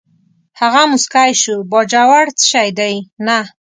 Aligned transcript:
هغه 0.59 0.81
موسکی 0.91 1.31
شو: 1.41 1.55
باجوړ 1.71 2.25
څه 2.39 2.43
شی 2.51 2.69
دی، 2.79 2.95
نه. 3.25 3.39